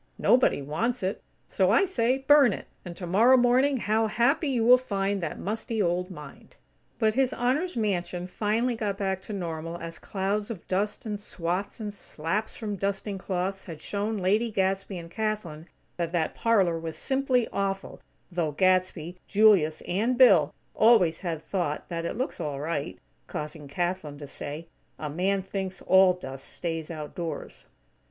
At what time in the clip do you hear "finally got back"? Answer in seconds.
8.25-9.21